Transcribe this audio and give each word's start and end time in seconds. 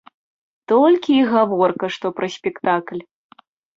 Толькі 0.73 1.11
й 1.17 1.27
гаворка 1.33 1.85
што 1.97 2.07
пра 2.21 2.27
спектакль. 2.37 3.01